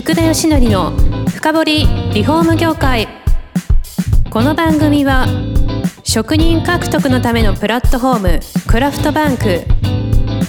[0.00, 0.92] 福田義則の
[1.28, 3.06] 深掘りリフォーム業界。
[4.30, 5.26] この番組は
[6.04, 9.60] 職人獲得のためのプラットフォームクラフトバンク。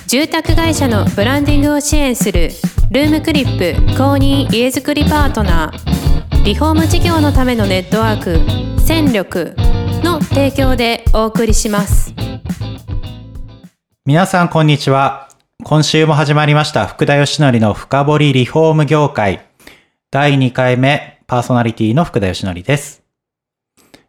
[0.07, 2.51] 住宅会社のブランディングを支援する
[2.91, 6.43] ルームクリップ公認家づくりパートナー。
[6.45, 8.39] リフォーム事業のためのネットワーク
[8.79, 9.53] 戦力
[10.01, 12.13] の提供でお送りします。
[14.05, 15.27] 皆さんこんにちは。
[15.63, 19.50] 今週も始まりました福田義則の深掘りリフォーム業界。
[20.13, 23.01] 第2回目パーソナリティの福田義則です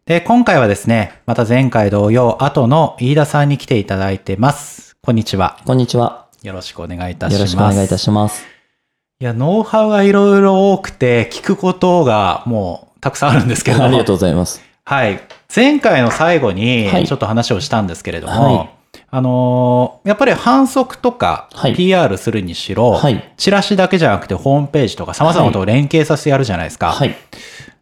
[0.05, 6.27] で今回はですねまた前回同様後の飯田さんに来ていただいてますこんにちはこんにちは。
[6.43, 8.45] よろしくお願いいたしますよろしくお願いいたします。
[9.20, 14.60] いやノウハウがいろいろ多くて聞くことがもうたくさんあるんですけれどもありがとうございます。
[14.84, 15.21] はい。
[15.55, 18.82] 前回の最後にはいちょっと話をしたんですけれども、はい
[19.15, 26.93] あのーやっぱり反則とかはい PR するにしろ、はいチラシだけじゃなくてホームページとか様々なと連携させてやるじゃないですか。
[26.93, 27.15] はい。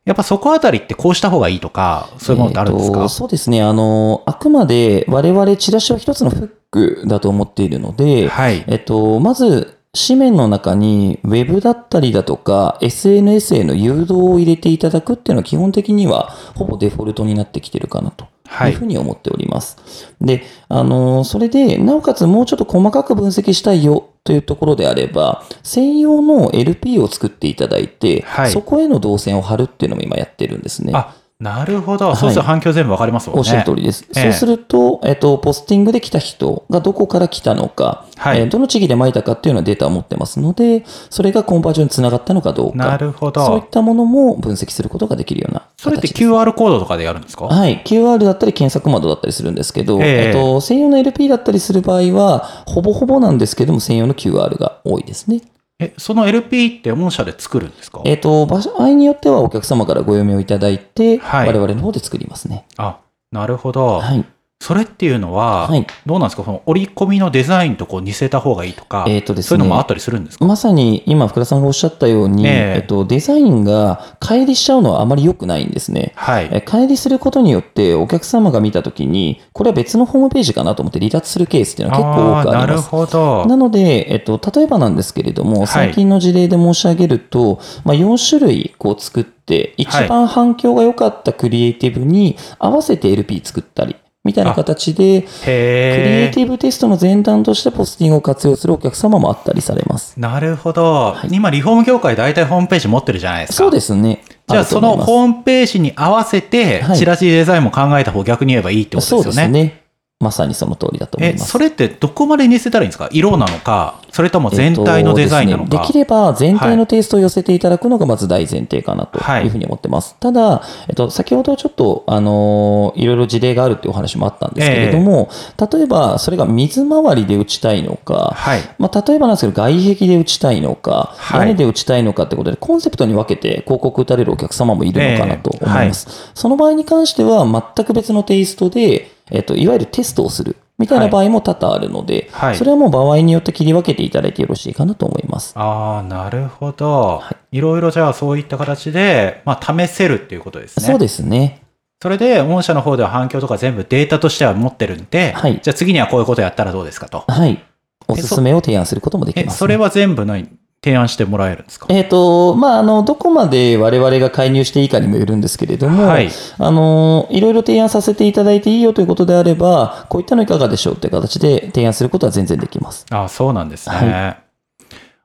[0.05, 3.63] やっぱそこあたりってこうした方がいいとか、そういうものってあるんですか、えーとそうですね。
[3.63, 8.65] あの、あくまで我々チラシは一つのフックだと思っているので、はい。
[8.67, 19.77] えっと、まず、紙面の中に Web だったりだとか SNS への誘導を入れていただくっていうのは基本的にはほぼデフォルトになってきてるかなとはいいうふうに思っております。
[20.21, 30.93] で、あの、それで、なおかつもうちょっと細かく分析したいよというところであれば、専用の LP を作っていただいて、はいそこへの動線を貼るっていうのも今やってるんですね。
[30.95, 32.13] あ、なるほど。
[32.13, 33.39] いそうすると反響全部わかりますもんね。
[33.41, 34.05] おっしゃる通りです。
[34.15, 42.77] ええそうすると、えっと、ポスティングで来た人がどこから来たのか、はいえーどの地域で撒いたかっていうようなデータを持ってますので、それがコンバージョンにつながったのかどうか。
[42.77, 47.47] なるほどそういったものも分析することができるようなそれって QR コードとかでやるんですか？
[47.47, 47.83] はい。
[47.87, 55.41] QR だったり検索窓だったりするんですけど、えええっと、専用の LP だったりする場合は、ほぼほぼなんですけども、専用の QR が多いですね。
[55.81, 58.03] え、その LP って御社で作るんですか？
[58.05, 62.67] えっと、場合によってはお客様からご読みをいただいて、はい我々の方で作りますね。
[62.77, 62.99] あ、
[63.33, 63.99] なるほど。
[63.99, 64.25] はい。
[64.63, 66.45] それっていうのは、はいどうなんですか？
[66.45, 76.13] その折り込みのデザインとこう似せた方がいいとか、えーとですねそういうのもあったりするんですか、まさに今、福田さんがおっしゃったように、えええっと、デザインが乖離しちゃうのはあまり良くないんですね。
[76.15, 76.49] はい。
[76.53, 82.89] え乖離することによって、お客様が見たときに、これは別のホームページかなと思って離脱するケースっていうのは結構多くあーなるります。
[82.91, 83.47] ほど。
[83.47, 100.19] なので、えっと、例えばなんですけれども、はい最近の事例で申し上げると、まあ、4種類こう作って、一番反響が良かったクリエイティブに合わせて LP 作ったり、みたいな形で、クリエへイティブテストの前段としてポスティングを活用するお客様もあったりされます。
[100.21, 103.57] なるほど、今、リフォーム業界大体ホームページ持ってるじゃないですか。
[103.57, 104.23] そうですね。
[104.47, 109.25] じゃあ、そのーホームページに合わせて、はいチラシデザインも考えた方が逆に言えばいいってことですよね。
[109.25, 109.80] そうですね。
[110.21, 111.51] まさにその通りだと思いえ、ます。
[111.51, 113.09] それってどこまで似せたらいいんですか？
[113.11, 115.65] 色なのか、それとも全体のデザインなのか。
[115.65, 120.17] えっとですねできれば全体のテイストを寄せていただくのがまず大前提かなとはいいうふうに思ってます。
[120.21, 125.31] ただ、えっと、先ほどちょっと、あのーいろいろ事例があるっていうお話もあったんですけれども、
[125.73, 128.61] 例えばそれが水回りで打ちたいのか、はい。
[128.79, 136.31] まあ、例えばなんですけど、外壁で打ちたいのか、はい屋根で打ちたいのかってことで、コンセプトに分けて広告打たれるお客様もいるのかなと思います。
[136.35, 145.53] その場合に関しては、全く別のテイストで、えっと、いわゆるテストをするみたいな場合も多々あるので、はいそれはもう場合によって切り分けていただいてよろしいかなと思います。
[145.57, 147.23] ああ、なるほど。
[147.53, 150.87] いろいろじゃあそういった形で、まあ、試せるっていうことですね。
[150.87, 151.63] そうですね。
[152.03, 157.25] それで、御社の方では反響とか全部データとしては持ってるんで、はいじゃあ次にはこういうことやったらどうですかと。
[157.29, 157.63] はい。
[158.09, 160.49] おすすめを提案することもできえ、ます、それは全部何
[160.83, 161.87] 提案してもらえるんですか？
[161.91, 173.05] えっ、と、まあ、あの、どこまで我々が介入していいかにもよるんですけれども、はいあの、いろいろ提案させていただいていいよということであれば、こういったのいかがでしょうという形で提案することは全然できます。
[173.11, 173.95] あそうなんですね。
[173.97, 174.37] は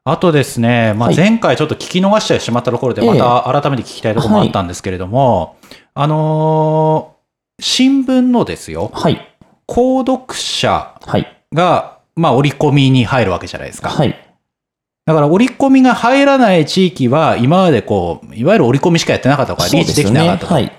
[0.08, 5.56] あとですね、まあ、はい前回ちょっと聞き逃してしまったところで、ええまた改めて聞きたいところもあったんですけれども、
[5.94, 7.16] あのー
[7.64, 9.36] 新聞のですよ、はい。
[9.66, 11.26] 購読者はい。
[11.54, 13.90] が、まあ、折り込みに入るわけじゃないですか。
[13.90, 14.14] はい。
[15.06, 20.72] だから、折り込みが入らない地域は、今までこう、いわゆる折り込みしかやってなかったとか、リーチできなかったとか、はい。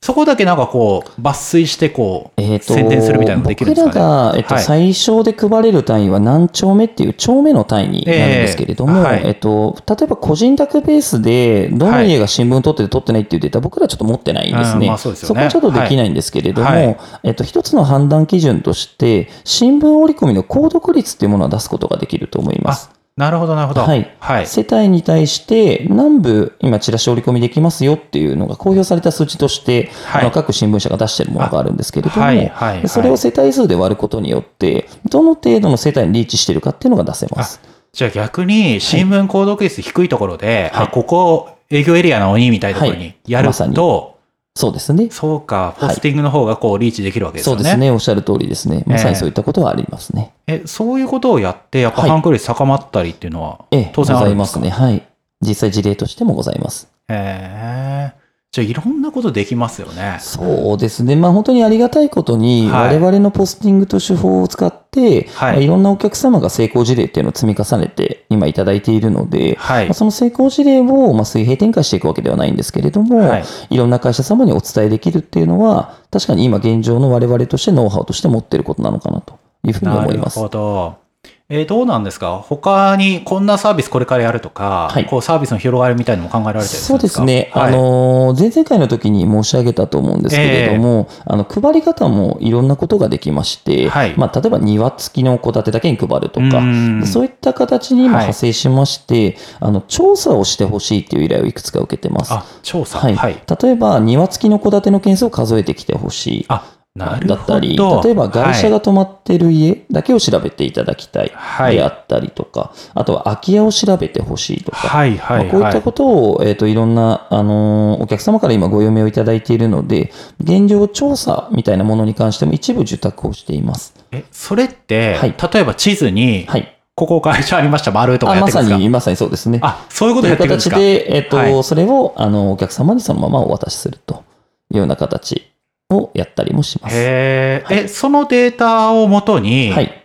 [0.00, 3.92] そこだけなんかこう、抜粋してこう、え宣伝するみたいなのできるんですかね。
[3.92, 14.80] 僕らが、えっと、はい最小で配れる単位は何丁目っていう丁目の単位になるんですけれども、ええはいえっと、例えば個人宅ベースで、どの家が新聞取ってて取ってないっていうデータ、僕らちょっと持ってないんですね。
[14.80, 22.93] うんまあそすよねこはちょっとできないんですけれども、はいはいえっと、一つの判断基準として、新聞折り込みの購読率っていうものを出すことができると思います。
[23.16, 23.82] あ、なるほど、なるほど。
[23.82, 24.46] はいはい。
[24.46, 37.60] 世帯に対して何部今チラシ折り込みできますよっていうのが公表された数値として、はいあの各新聞社が出しているものがあるんですけれども、はいはいはいそれを世帯数で割ることによって、どの程度の世帯にリーチしているかっていうのが出せます。
[37.92, 44.13] じゃあ逆に新聞購読率低いところで、はいあ、ここ営業エリアなのにみたいなところにやると、
[44.56, 45.08] そうですね。
[45.10, 47.58] そうか、ポスティングの方がこうリーチできるわけですよね。
[47.58, 47.90] そうですね。
[47.90, 48.84] おっしゃる通りですね。
[48.86, 50.32] まさにそういったことはありますね。
[50.46, 54.36] え、そういうことをやって、やっぱはい反響率高まったりっていうのは、ええ、当然あるんでか？
[54.36, 54.70] ございますすね。
[54.70, 55.02] はい。
[55.40, 56.88] 実際事例としてもございます。
[57.08, 58.23] へえ。
[58.54, 60.18] じゃあいろんなことできますよね。
[60.20, 61.16] そうですね。
[61.16, 80.38] まあ本当にありがたいことに、はい我々のポスティングと手法を使って、はいまあいろんなお客様が成功事例っていうのを積み重ねて今いただいているので、はいまあ、その成功事例をまあ水平展開していくわけではないんですけれども、はいい、ろんな会社様にお伝えできるっていうのは、確かに今現状の我々としてノウハウとして持っていることなのかなというふうにな思います。
[80.38, 81.03] るほど。
[81.50, 82.38] えーどうなんですか？
[82.38, 86.86] 他にこんなサービスこれからやるとか、はいこうサービスの広がりみたいなのも考えられてるんですか？
[86.86, 87.50] そうですね。
[87.52, 102.32] はい、あのー、前々回の時に申し上げたと思うんですけれども、あの、配り方もいろんなことができまして、はいまあ、例えば庭付きの戸建てだけに配るとか、うんそういった形に今はい派生しまして、あの、調査をしてほしいっていう依頼をいくつか受けてます。
[102.32, 103.00] あ、調査。
[103.00, 103.16] はい。
[103.16, 103.42] はい。
[103.62, 106.44] 例えば、庭付きの戸建ての件数を数えてきてほしい。
[106.48, 106.64] あ、
[106.96, 107.34] なるほど。
[107.36, 115.46] だったり、例えば外車が泊まってる家だけを調べていただきたいはいであったりとか、あとは空き家を調べてほしいとか、はい、はい、はい。
[115.46, 123.94] まあこういったことを、えっ、と、いろんな、あのーお客様から今ご読みをいただいているので、現状調査みたいなものに関しても一部受託をしています。
[124.12, 126.70] え、それって、はい例えば地図に、はい。
[126.96, 128.76] ここ会社ありました、丸とかあまやってるんですか？
[128.76, 129.58] さに、まさにそうですね。
[129.62, 130.76] あ、そういうことというやってるんですか？
[130.76, 134.22] 形で、えっ、と、はいそれを、あの、お客様にそのままお渡しすると
[134.70, 135.50] いうような形
[135.90, 136.96] をやったりもします。
[136.96, 140.00] へーえ、そのデータをもとに、はい。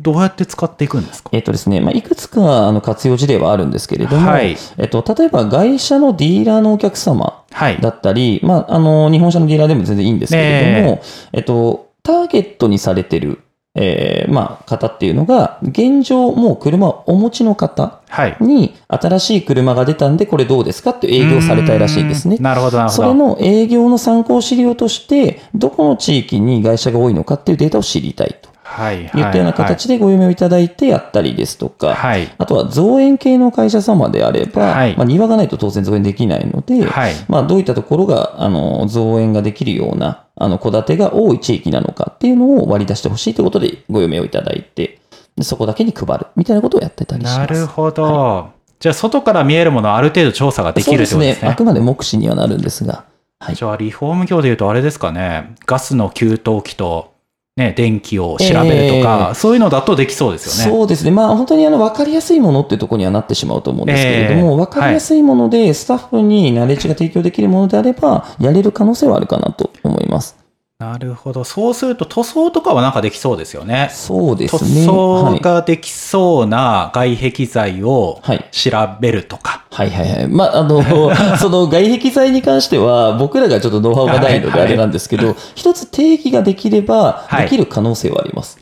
[0.00, 1.30] どうやって使っていくんですか？
[1.32, 7.80] えっ、とですね、まあ、いくつかあの活用事例はあるんですけれども、はいえっ、と、例えば外車のディーラーのお客様はい。
[7.80, 11.02] だったり、まあ、あの、日本車のディーラーでも全然いいんですけれども、
[11.32, 13.38] えっと、ターゲットにされてる、
[13.74, 18.36] えーまあ、方っていうのが、現状もう車をお持ちの方はい。
[18.40, 22.36] に新しい車が出たんで、これどうですかって営業されたいらしいんですね。
[22.38, 23.02] なるほど、なるほど。
[23.02, 29.22] それの営業の参考資料として、どこの地域に会社が多いのかっていうデータを知りたいとはい、はい。
[29.22, 32.32] いったような形でご読みをいただいてやったりですとか、はい。
[32.38, 37.14] あとは造園系の会社様であれば、はいまあ、庭がないと当然造園できないので、はい。
[37.28, 44.98] まあ、どういったところが、あの、造園ができるような、あの、戸建てが多い地域なのかっていうのを割り出してほしいということでご読みをいただいて、
[45.36, 47.38] でそこだけに配るみたいなことをやってたりします。
[47.38, 48.50] なるほど。
[48.80, 51.48] じゃあ、外から見えるものはある程度調査ができるってことですね。
[51.48, 53.04] あくまで目視にはなるんですが、
[53.38, 53.54] はい。
[53.54, 57.11] じゃあ、リフォーム業でいうとあれですかね、ガスの給湯器と、
[57.54, 60.72] ね、電気を調べるとか、えーそういうのだとできそうですよね。
[60.72, 61.10] そうですね。
[61.10, 70.36] まあ本当にあの分かりやすいものっていうところにはなってしまうと思うんですけれども、ええ分かりやすいものでスタッフにナレッジが提供できるものであれば、やれる可能性はあるかなと思います。
[70.78, 71.44] なるほど。
[71.44, 73.90] そうすると塗装とかはなんかできそうですよね。
[73.92, 74.86] そうです塗ね。
[74.86, 75.40] 装はい。
[75.40, 78.70] ができそうな外壁材をはい調
[79.00, 79.50] べるとか。
[79.50, 80.28] はいはいはい。
[80.28, 80.82] まあ、あの、
[81.38, 88.58] その外壁材に関しては、僕らがちょっとノウハウがないのはいはいであれなんですけど、一つ定義ができれば、はいできる可能性はあります。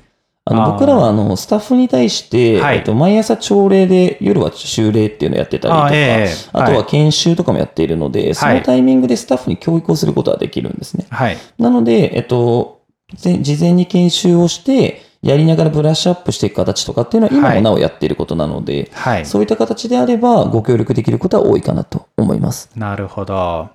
[0.47, 11.07] あの僕らはあのスタッフに対して、はいえっと、毎朝朝礼で夜は修礼っていうのをやってたりとか、あとははい研修とかもやっているので、そのタイミングでスタッフに教育をすることはできるんですね。
[11.11, 11.37] はい。
[11.59, 12.81] なので、えっと、
[13.15, 19.27] ぜ事前に研修をして、やりながらブラッシュアップしていく形とかっていうのは今はいもなおやっていることなので、はい。
[19.27, 22.71] そういった形であればご協力できることは多いかなと思います。
[22.75, 23.69] なるほど。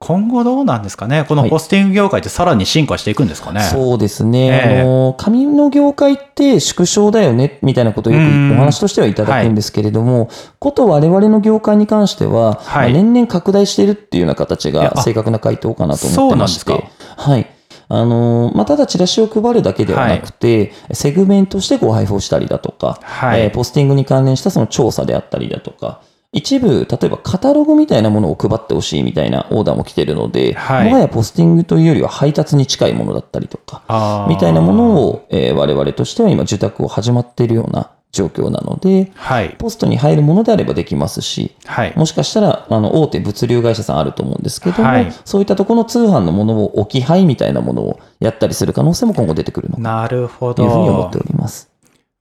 [0.00, 1.24] 今後どうなんですかね？
[1.24, 4.46] このはいポスティング業界ってさらに進化していくんですかね、そうですね。
[4.46, 10.28] ええあの、紙の業界って縮小だよね、みたいなことをようんくお話としてはいただくんですけれども、
[10.60, 16.72] こと我々の業界に関しては、はいまあ年々拡大しているっていうような形が正確な回答かなとそうなんで思ってますして。
[16.72, 17.50] かはい。
[17.88, 23.42] あの、まあ、ただチラシを配るだけではなくて、セグメントしてご配布をしたりだとか、はい。
[23.42, 26.02] えーポスティングに関連したその調査であったりだとか、
[26.32, 30.88] 一部、例えばカタログみたいなものを配ってほしいみたいなオーダーも来てるので、はい。
[30.90, 39.54] もはやポスティングというよりは配達に近いものだったりとか、みたいなものを、えー我々としては今受託を始まっているような状況なので、はい。
[39.58, 41.92] ポストに入るものであればできますし、はい。
[41.96, 51.24] もしかしたら、あの、大手物流会社さんあると思うんですけども、はいそういったところの通販のものを置き配みたいなものをやったりする可能性も今後出てくるのかなるほというふうに思ってど。
[51.24, 51.70] おります。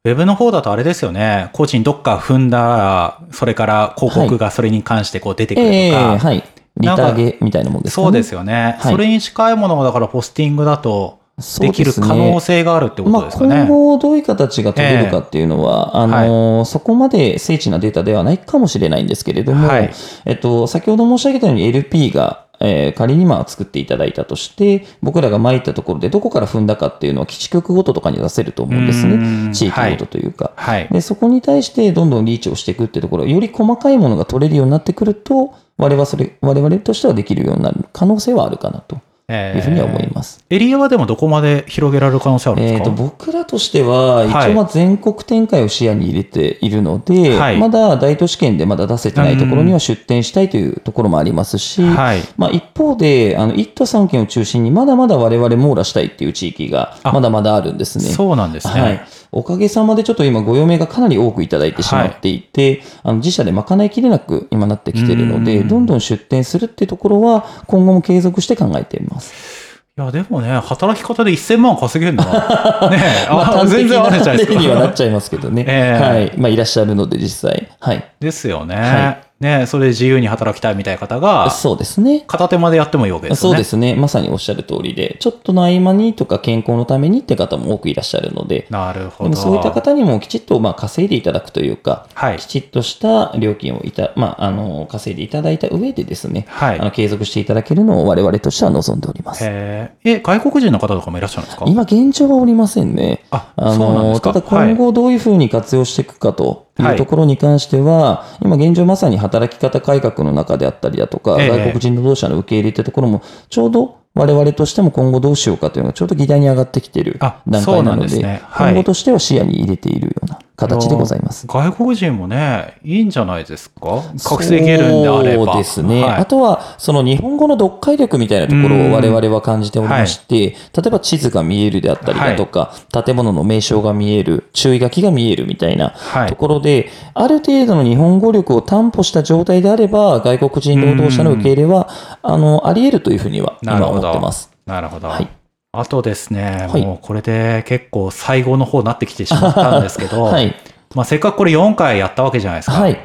[0.03, 1.49] ウェブの方だとあれですよね。
[1.53, 5.75] 個人どっか踏んだら、それから広告がそれに関してこう出てくるとか。
[5.75, 6.43] ええはい。
[6.79, 8.05] リターゲみたいなもんですかね。
[8.05, 11.16] そうですよね、はいそれに近いものがだからポスティングだと
[11.59, 13.49] できる可能性があるってことですかね。
[13.49, 19.91] まあ、今後どういう形が取れるかっていうのは、あのーそこまで精緻なデータではないかもしれないんですけれども、はい
[20.25, 29.49] えっと、先ほど申し上げたように LP がえー仮にまあ作っていただいたとして、僕らが巻いたところでどこから踏んだかっていうのは基地局ごととかに出せると思うんですうね。
[29.49, 30.53] ん地域ごとというか。
[30.55, 30.87] はい。
[30.91, 40.43] で、そこに対してどんどんリーチをしていくってところ、より細かいものが取れるようになってくると、我々はそれ、我々としてはできるようになる可能性はあるかなとえいうふうには思います。
[40.49, 42.79] エリアはでもどこまで広げられる可能性あるんですか？
[42.79, 52.21] えー、と僕らとしては、一はい応まあ全国展開を視野に入れているので、はいまだ大都市圏でまだ出せてないところには出店したいというところもありますし、はい。
[52.37, 58.05] まあ、一方で、あの1都3県を中心にまだまだ我々網羅したいっていう地域があまだまだあるんですね。
[58.05, 58.81] そうなんですね。
[58.81, 59.07] はい。
[59.31, 69.57] おかげさまでちょっと今ご用命がかなり多くいただいてしまっていて、あの自社で賄いきれなく今なってきているので、うんどんどん出店するっていうところは今後も継続して考えています。
[69.97, 72.89] いや、でもね、働き方で1000万稼げるんだな。
[72.91, 74.53] ねえ、まあ、全然あるじゃないですか。
[74.53, 75.65] 例にはなっちゃいますけどね。
[75.67, 76.33] ええはい。
[76.37, 77.67] まあ、いらっしゃるので実際。
[77.79, 78.05] はい。
[78.19, 78.75] ですよね。
[78.75, 82.23] はねそれで自由に働きたいみたいな方が、そうですね。
[82.27, 83.55] 片手までやってもいいわけですよね。
[83.55, 83.95] そうですね。
[83.95, 89.29] まさにおっしゃる通りで、ちょっとの合間にとか健康のためにって方も多くいらっしゃるので、なるほど。
[89.29, 99.43] でもそういった方にもきちっとまあ稼いでいただくというか、はいきちっとした料金をいた、まあ、あの稼いでいただいた上でですね、はいあの継続していただけるのを我々としては望んでおります。
[99.43, 101.65] へえ、え、外国人の方とかもいらっしゃるんですか？
[101.67, 103.23] 今現状はおりませんね。
[103.29, 104.29] ああそうなんですか？
[104.29, 111.49] のただ今後どういうふうに活用していくかといはいうところに関しては、今現状まさに働き方改革の中であったりだとか、ええ。
[111.49, 121.45] 外国人労働者の受け入れってところも、ちょうど我々としても今後どうしようかというのがちょうど議題に上がってきているあ段階なんので、今後としては視野に入れているような形でございます。
[121.45, 124.03] 外国人もね、いいんじゃないですか？
[124.25, 125.45] 稼げるんであれば。
[125.45, 126.03] そうですね。
[126.03, 130.55] はいあとは、その日本語の読解力みたいなところを我々は感じておりまして、例
[130.87, 141.87] えば地図が見えるであったりだとか、建物の名称が見える、注意書きが見えるみたいなはいところで、ある程度の日本語力を担保した状態であれば、外国人労働者の受け入れは、
[142.23, 144.49] あの、あり得るというふうには今思ってます。
[144.65, 145.07] なるほど。
[145.07, 145.27] はい
[145.71, 150.55] あとですね、はいもうこれで結構最後の方になってきてしまったんですけど、 はい。
[150.95, 152.81] まあせっかくこれ4回やったわけじゃないですか。
[152.81, 152.97] はい。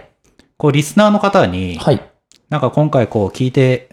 [0.56, 2.00] こうリスナーの方に、はい。
[2.48, 3.91] なんか今回こう聞いて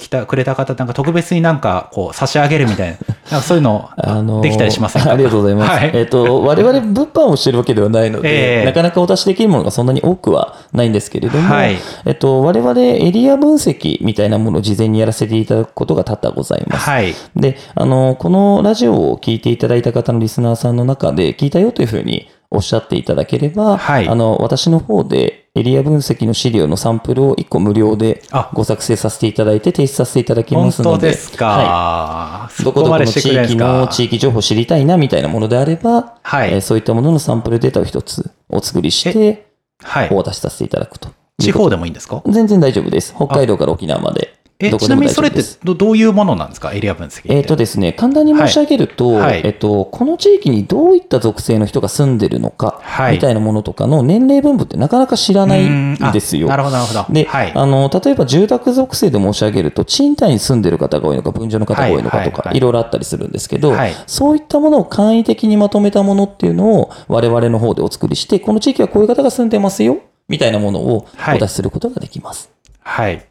[0.00, 2.96] きたくれた方、なんか特別になんかこう差し上げるみたいな、
[3.30, 5.12] なんかそういうの あのーできたりしませんか？
[5.12, 5.70] ありがとうございます。
[5.70, 11.76] はいえっ、と、我々物販をしてるわけではないので、ええなかなかお出しできるものがそんなに多くはないんですけれども、はい
[12.06, 16.88] えっと、我々エリア分析みたいなものを事前にやらせていただくことが多々ございます。
[16.88, 17.14] はい。
[17.36, 30.98] で、あの、このラジオを聞いていただいた方のリスナーさんの中で、聞いたよというふうにおっしゃっていただければ、はいあの、私の方でエリア分析の資料のサンプルを1個無料であご作成させていただいて提出させていただきま本すので。
[30.98, 31.46] 当ですか？
[31.46, 33.92] はいどこどこの地域のか。
[33.92, 39.46] 地域情報を知りたいなみたいなものであれば、はいえーそういったもののサンプルデータを一つお作りして、
[39.82, 40.16] はいお。
[40.22, 41.08] 渡しさせていただくと。
[41.40, 42.22] 地方でもいいんですか？
[42.26, 43.14] 全然大丈夫です。
[43.14, 44.34] 北海道から沖縄まで。
[44.60, 45.42] え、ちなみにそれって。
[45.64, 46.72] どどういうものなんですか？
[46.72, 47.22] エリア分析。
[47.32, 56.48] えっ、とですね、簡単に申し上げると、はいはいえっと、この地域にどういった属性の人が住んでるのか、はいみたいなものとかの年齢分布ってなかなか知らないんですよ。
[56.48, 57.06] あなるほど、なるほど。
[57.12, 57.52] で、はい。
[57.54, 69.98] あの、例えば住宅属性で申し上げると、賃貸に住んでる方が多いのか、分譲の方が多いのかとか、はいろいろあったりするんですけど、はいそういったものを簡易的にまとめたものっていうのを我々の方でお作りして、この地域はこういう方が住んでますよ、
[70.28, 72.50] みたいなものをはいお出しすることができます。
[72.80, 73.29] はい。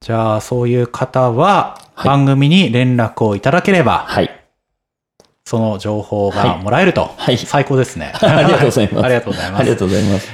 [0.00, 4.30] じゃあ、そういう方は、はい番組に連絡をいただければ、はい。
[5.44, 7.12] その情報がもらえると。
[7.16, 8.12] はい最高ですね。
[8.22, 9.60] ありがとうございます ありがとうございます。
[9.60, 10.32] ありがとうございます。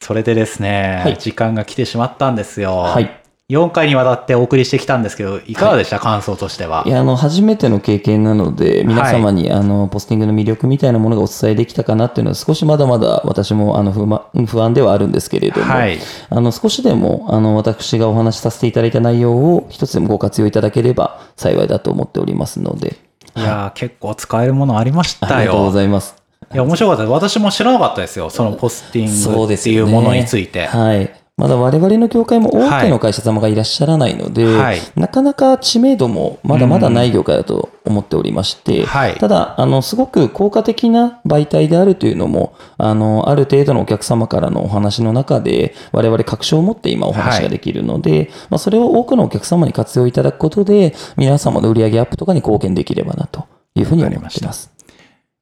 [0.00, 2.78] それでですね、はい時間が来てしまったんですよ。
[2.78, 3.23] はい。
[3.50, 6.82] 4回にわたってお送りしてきたんですけど、いかがでした、感想としては。
[6.86, 15.98] いや、あの、初めての経験なので、皆様に、あの、ポスティングの魅力みたいなものがお伝えできたかなっていうのは、少しまだまだ私も、あの、不満不安ではあるんですけれども、はい。
[16.30, 22.96] あの、少しでも、あの、私がお話しさせていただいた内容を、一つでもご活用いただければ幸いだと思っておりますので、
[23.36, 25.36] いやー、結構使えるものありましたよ。
[25.36, 26.16] ありがとうございます。
[26.50, 27.12] いや、面白かったです。
[27.12, 28.30] 私も知らなかったですよ。
[28.30, 30.66] そのポスティングっていうものについて。
[30.66, 31.23] はい。
[31.36, 54.73] まだ我々の業界も大手の会社様がいらっしゃらないので、はいなかなか知名度もまだまだない業界だと思っておりまして、はいただ、あの、すごく効果的な媒体であるというのも、あの、ある程度のお客様からのお話の中で、我々確証を持って今お話ができるので、まあ、それを多くのお客様に活用いただくことで、皆様の売上アップとかに貢献できればなというふうに思っています。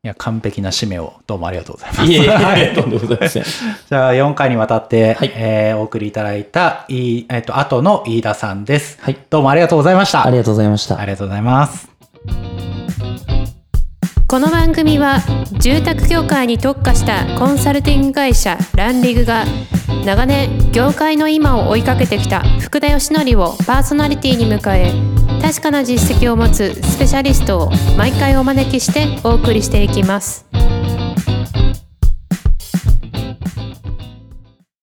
[0.04, 2.10] いや、完璧な締めをどうもありがとうございます。
[2.10, 3.44] いえいえ、とんでもございません。
[3.88, 8.98] じゃあ、4回にわたって、はいえーお送りいただいた、いい、えっ、と、後の飯田さんです。
[9.00, 9.16] はい。
[9.30, 10.26] どうもありがとうございました。
[10.26, 10.98] ありがとうございました。
[10.98, 11.88] ありがとうございます。
[14.26, 15.20] この番組は
[15.60, 19.44] 住宅業界に特化したコンサルティング会社ランリグが
[20.04, 30.51] 長年業界の今を追いかけてきた福田義則をパーソナリティに迎え確かな実績を持つスペシャリストを毎回お招きしてお送りしていきます。